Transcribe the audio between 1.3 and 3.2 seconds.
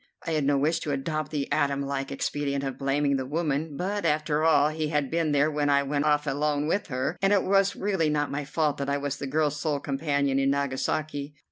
Adam like expedient of blaming